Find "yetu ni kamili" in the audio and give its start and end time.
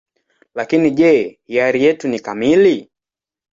1.85-2.75